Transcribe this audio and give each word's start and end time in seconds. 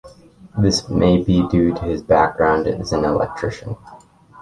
This 0.57 0.89
may 0.89 1.21
be 1.23 1.47
due 1.49 1.75
to 1.75 1.81
his 1.85 2.01
background 2.01 2.65
as 2.65 2.91
an 2.91 3.05
electrician. 3.05 3.75